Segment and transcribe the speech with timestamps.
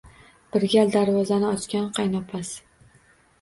[0.53, 3.07] Bir gal darvozani ochgan qaynopasi